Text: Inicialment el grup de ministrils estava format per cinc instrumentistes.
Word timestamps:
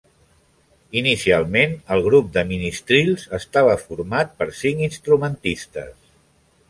Inicialment 1.01 1.75
el 1.97 2.01
grup 2.07 2.31
de 2.37 2.43
ministrils 2.53 3.27
estava 3.41 3.77
format 3.83 4.35
per 4.41 4.49
cinc 4.63 4.83
instrumentistes. 4.89 5.97